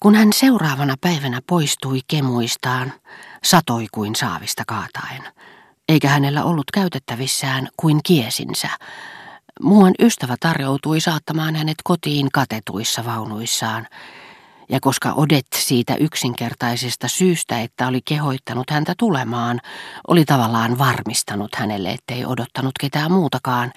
[0.00, 2.92] Kun hän seuraavana päivänä poistui kemuistaan,
[3.44, 5.22] satoi kuin saavista kaataen,
[5.88, 8.68] eikä hänellä ollut käytettävissään kuin kiesinsä.
[9.62, 13.86] Muuan ystävä tarjoutui saattamaan hänet kotiin katetuissa vaunuissaan,
[14.70, 19.60] ja koska Odet siitä yksinkertaisesta syystä, että oli kehoittanut häntä tulemaan,
[20.08, 23.72] oli tavallaan varmistanut hänelle, ettei odottanut ketään muutakaan,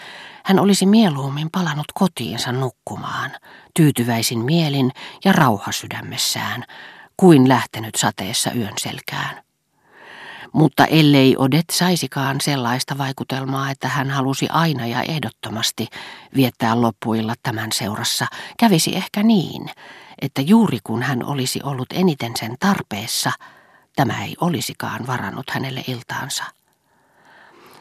[0.45, 3.31] hän olisi mieluummin palannut kotiinsa nukkumaan,
[3.73, 4.91] tyytyväisin mielin
[5.25, 6.63] ja rauha sydämessään,
[7.17, 9.43] kuin lähtenyt sateessa yön selkään.
[10.53, 15.87] Mutta ellei Odet saisikaan sellaista vaikutelmaa, että hän halusi aina ja ehdottomasti
[16.35, 18.27] viettää loppuilla tämän seurassa,
[18.59, 19.69] kävisi ehkä niin,
[20.23, 23.31] että juuri kun hän olisi ollut eniten sen tarpeessa,
[23.95, 26.43] tämä ei olisikaan varannut hänelle iltaansa.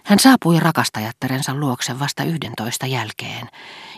[0.04, 3.48] Hän saapui rakastajattarensa luokse vasta yhdentoista jälkeen,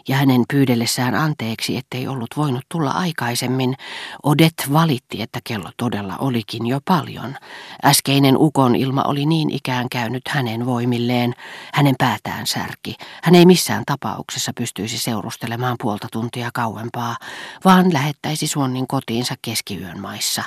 [0.08, 3.74] ja hänen pyydellessään anteeksi, ettei ollut voinut tulla aikaisemmin,
[4.22, 7.36] Odet valitti, että kello todella olikin jo paljon.
[7.84, 11.34] Äskeinen ukon ilma oli niin ikään käynyt hänen voimilleen,
[11.74, 12.96] hänen päätään särki.
[13.22, 17.16] Hän ei missään tapauksessa pystyisi seurustelemaan puolta tuntia kauempaa,
[17.64, 20.42] vaan lähettäisi Suonnin kotiinsa keskiyön maissa.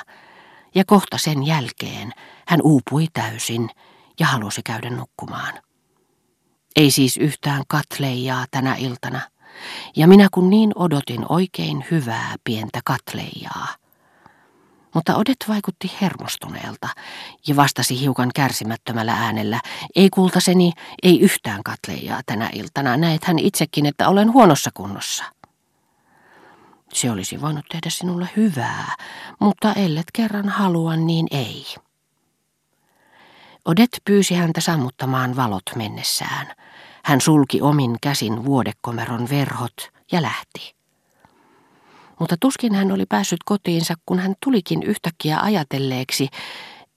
[0.74, 2.12] Ja kohta sen jälkeen
[2.46, 3.70] hän uupui täysin
[4.18, 5.54] ja halusi käydä nukkumaan.
[6.76, 9.20] Ei siis yhtään katleijaa tänä iltana.
[9.96, 13.68] Ja minä kun niin odotin oikein hyvää pientä katleijaa.
[14.94, 16.88] Mutta Odet vaikutti hermostuneelta
[17.46, 19.60] ja vastasi hiukan kärsimättömällä äänellä.
[19.96, 20.72] Ei kultaseni,
[21.02, 22.96] ei yhtään katleijaa tänä iltana.
[22.96, 25.24] Näet hän itsekin, että olen huonossa kunnossa.
[26.92, 28.94] Se olisi voinut tehdä sinulle hyvää,
[29.40, 31.64] mutta ellet kerran halua, niin ei.
[33.68, 36.46] Odet pyysi häntä sammuttamaan valot mennessään.
[37.04, 40.76] Hän sulki omin käsin vuodekomeron verhot ja lähti.
[42.20, 46.28] Mutta tuskin hän oli päässyt kotiinsa, kun hän tulikin yhtäkkiä ajatelleeksi,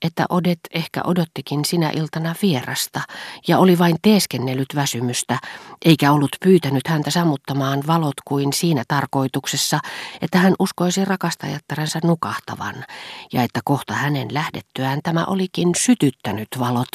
[0.02, 3.02] että Odet ehkä odottikin sinä iltana vierasta
[3.48, 5.40] ja oli vain teeskennellyt väsymystä,
[5.86, 9.80] eikä ollut pyytänyt häntä sammuttamaan valot kuin siinä tarkoituksessa,
[10.22, 12.86] että hän uskoisi rakastajattarensa nukahtavan,
[13.34, 16.92] ja että kohta hänen lähdettyään tämä olikin sytyttänyt valot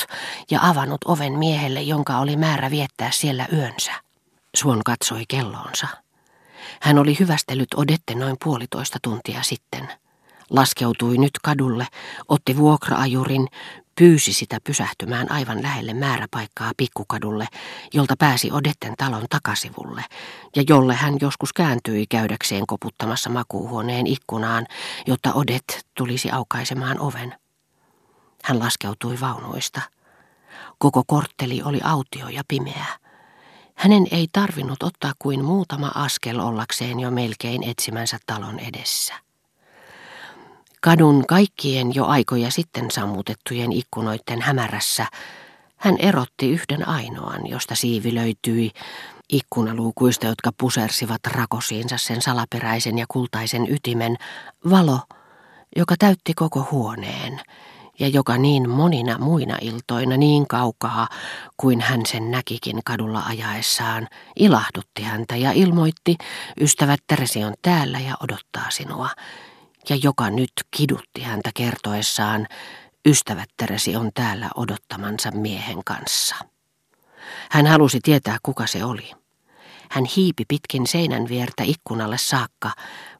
[0.51, 3.93] ja avannut oven miehelle, jonka oli määrä viettää siellä yönsä.
[4.57, 5.89] Suon katsoi kelloonsa.
[6.81, 9.89] Hän oli hyvästellyt Odette noin puolitoista tuntia sitten
[10.51, 11.87] laskeutui nyt kadulle,
[12.29, 13.49] otti vuokraajurin,
[13.99, 17.47] pyysi sitä pysähtymään aivan lähelle määräpaikkaa pikkukadulle,
[17.95, 20.05] jolta pääsi Odetten talon takasivulle,
[20.57, 24.67] ja jolle hän joskus kääntyi käydäkseen koputtamassa makuuhuoneen ikkunaan,
[25.07, 27.35] jotta Odet tulisi aukaisemaan oven.
[28.45, 29.81] Hän laskeutui vaunuista.
[30.79, 32.87] Koko kortteli oli autio ja pimeä.
[33.75, 39.26] Hänen ei tarvinnut ottaa kuin muutama askel ollakseen jo melkein etsimänsä talon edessä.
[40.87, 45.07] Kadun kaikkien jo aikoja sitten sammutettujen ikkunoiden hämärässä
[45.77, 48.71] hän erotti yhden ainoan, josta siivi löytyi
[49.29, 54.17] ikkunaluukuista, jotka pusersivat rakosiinsa sen salaperäisen ja kultaisen ytimen,
[54.71, 55.01] valo,
[55.77, 57.41] joka täytti koko huoneen
[57.99, 61.09] ja joka niin monina muina iltoina niin kaukaa
[61.57, 66.17] kuin hän sen näkikin kadulla ajaessaan, ilahdutti häntä ja ilmoitti,
[66.61, 69.09] ystävät Teresi on täällä ja odottaa sinua
[69.89, 72.47] ja joka nyt kidutti häntä kertoessaan,
[73.07, 76.37] ystävättäresi on täällä odottamansa miehen kanssa.
[77.51, 79.13] Hän halusi tietää, kuka se oli.
[79.91, 82.71] Hän hiipi pitkin seinän viertä ikkunalle saakka,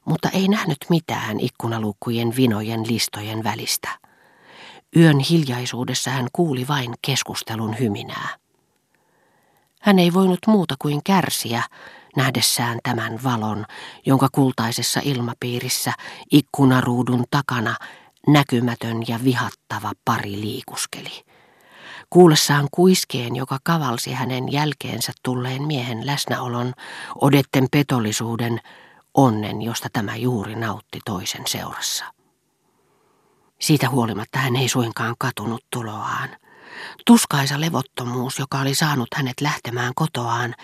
[0.05, 3.89] mutta ei nähnyt mitään ikkunaluukkujen vinojen listojen välistä.
[4.95, 8.29] Yön hiljaisuudessa hän kuuli vain keskustelun hyminää.
[9.81, 11.63] Hän ei voinut muuta kuin kärsiä,
[12.17, 13.65] nähdessään tämän valon,
[14.05, 15.93] jonka kultaisessa ilmapiirissä
[16.31, 17.75] ikkunaruudun takana
[18.27, 21.25] näkymätön ja vihattava pari liikuskeli.
[22.09, 26.73] Kuullessaan kuiskeen, joka kavalsi hänen jälkeensä tulleen miehen läsnäolon,
[27.21, 28.59] odetten petollisuuden,
[29.13, 32.05] onnen, josta tämä juuri nautti toisen seurassa.
[33.59, 36.29] Siitä huolimatta hän ei suinkaan katunut tuloaan.
[37.05, 40.55] Tuskaisa levottomuus, joka oli saanut hänet lähtemään kotoaan,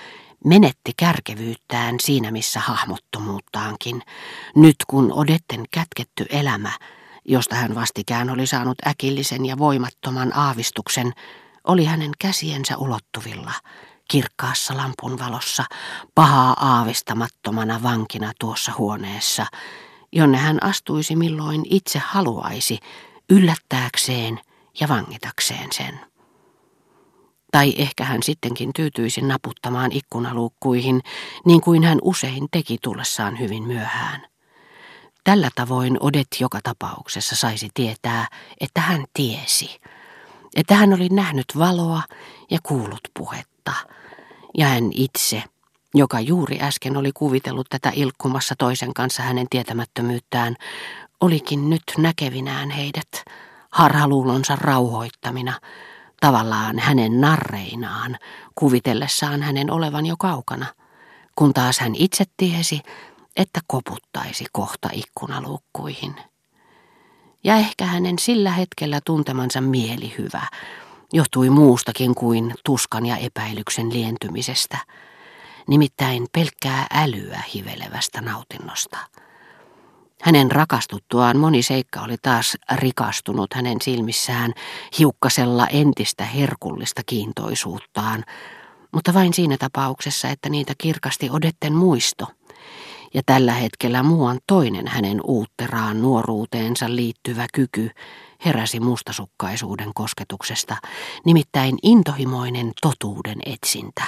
[0.45, 4.01] menetti kärkevyyttään siinä missä hahmottomuuttaankin,
[4.55, 6.71] nyt kun Odetten kätketty elämä,
[7.25, 11.11] josta hän vastikään oli saanut äkillisen ja voimattoman aavistuksen,
[11.67, 13.51] oli hänen käsiensä ulottuvilla,
[14.11, 15.65] kirkkaassa lampun valossa,
[16.15, 19.45] pahaa aavistamattomana vankina tuossa huoneessa,
[20.11, 22.79] jonne hän astuisi milloin itse haluaisi,
[23.29, 24.39] yllättääkseen
[24.79, 26.12] ja vangitakseen sen.
[27.53, 31.01] Tai ehkä hän sittenkin tyytyisi naputtamaan ikkunaluukkuihin,
[31.45, 34.25] niin kuin hän usein teki tullessaan hyvin myöhään.
[35.23, 38.27] Tällä tavoin Odet joka tapauksessa saisi tietää,
[38.59, 39.81] että hän tiesi,
[40.55, 42.01] että hän oli nähnyt valoa
[42.51, 43.73] ja kuullut puhetta,
[44.57, 45.43] ja hän itse,
[45.95, 50.55] joka juuri äsken oli kuvitellut tätä ilkkumassa toisen kanssa hänen tietämättömyyttään,
[51.21, 53.09] olikin nyt näkevinään heidät,
[53.71, 55.59] harhaluulonsa rauhoittamina,
[56.23, 58.17] tavallaan hänen narreinaan,
[58.55, 60.65] kuvitellessaan hänen olevan jo kaukana,
[61.35, 62.81] kun taas hän itse tiesi,
[63.35, 66.15] että koputtaisi kohta ikkunaluukkuihin.
[67.43, 70.41] Ja ehkä hänen sillä hetkellä tuntemansa mielihyvä
[71.13, 74.77] johtui muustakin kuin tuskan ja epäilyksen lientymisestä,
[75.67, 78.97] nimittäin pelkkää älyä hivelevästä nautinnosta.
[80.23, 84.53] Hänen rakastuttuaan moni seikka oli taas rikastunut hänen silmissään
[84.99, 88.23] hiukkasella entistä herkullista kiintoisuuttaan,
[88.91, 92.27] mutta vain siinä tapauksessa, että niitä kirkasti odetten muisto.
[93.13, 97.89] Ja tällä hetkellä muuan toinen hänen uutteraan nuoruuteensa liittyvä kyky
[98.45, 100.77] heräsi mustasukkaisuuden kosketuksesta,
[101.25, 104.03] nimittäin intohimoinen totuuden etsintä.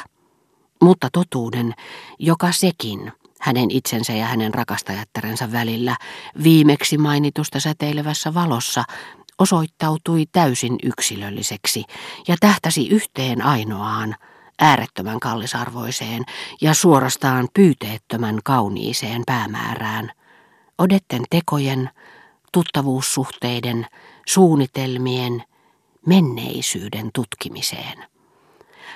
[0.82, 1.74] Mutta totuuden,
[2.20, 3.12] joka sekin–
[3.46, 5.98] hänen itsensä ja hänen rakastajattarensa välillä
[6.44, 8.84] viimeksi mainitusta säteilevässä valossa
[9.40, 11.84] osoittautui täysin yksilölliseksi
[12.28, 14.16] ja tähtäsi yhteen ainoaan,
[14.60, 16.24] äärettömän kallisarvoiseen
[16.62, 20.12] ja suorastaan pyyteettömän kauniiseen päämäärään,
[20.78, 21.90] odetten tekojen,
[22.52, 23.86] tuttavuussuhteiden,
[24.28, 25.44] suunnitelmien,
[26.06, 28.15] menneisyyden tutkimiseen.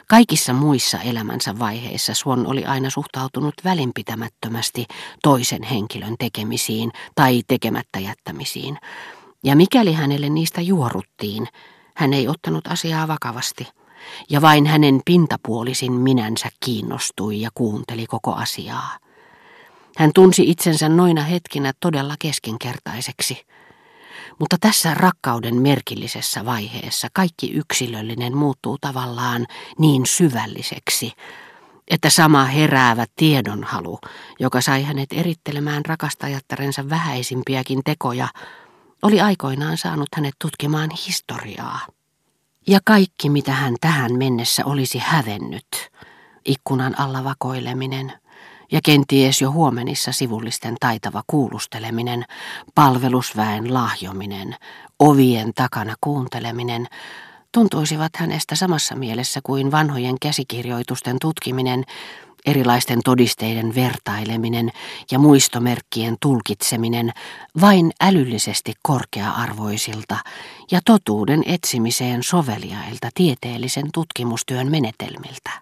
[0.07, 4.85] Kaikissa muissa elämänsä vaiheissa Swan oli aina suhtautunut välinpitämättömästi
[5.23, 8.77] toisen henkilön tekemisiin tai tekemättä jättämisiin,
[9.43, 11.47] ja mikäli hänelle niistä juoruttiin,
[11.95, 13.67] hän ei ottanut asiaa vakavasti,
[14.29, 18.97] ja vain hänen pintapuolisin minänsä kiinnostui ja kuunteli koko asiaa.
[19.97, 23.45] Hän tunsi itsensä noina hetkinä todella keskinkertaiseksi.
[24.39, 29.47] Mutta tässä rakkauden merkillisessä vaiheessa kaikki yksilöllinen muuttuu tavallaan
[29.77, 31.13] niin syvälliseksi,
[31.88, 34.00] että sama heräävä tiedonhalu,
[34.39, 38.27] joka sai hänet erittelemään rakastajattarensa vähäisimpiäkin tekoja,
[39.01, 41.80] oli aikoinaan saanut hänet tutkimaan historiaa.
[42.68, 45.68] Ja kaikki, mitä hän tähän mennessä olisi hävennyt,
[46.45, 48.13] ikkunan alla vakoileminen,
[48.71, 52.25] ja kenties jo huomenissa sivullisten taitava kuulusteleminen,
[52.75, 54.56] palvelusväen lahjominen,
[55.00, 56.88] ovien takana kuunteleminen,
[57.51, 61.83] tuntuisivat hänestä samassa mielessä kuin vanhojen käsikirjoitusten tutkiminen,
[62.45, 64.71] erilaisten todisteiden vertaileminen
[65.12, 67.12] ja muistomerkkien tulkitseminen
[67.62, 70.16] vain älyllisesti korkea-arvoisilta
[70.71, 75.51] ja totuuden etsimiseen soveliailta tieteellisen tutkimustyön menetelmiltä.